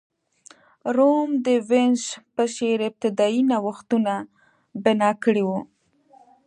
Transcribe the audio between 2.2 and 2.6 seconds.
په